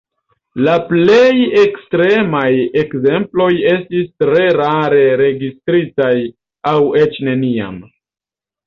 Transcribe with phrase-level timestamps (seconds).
[0.67, 2.47] La plej ekstremaj
[2.83, 6.13] ekzemploj estis tre rare registritaj
[6.75, 7.83] aŭ eĉ neniam.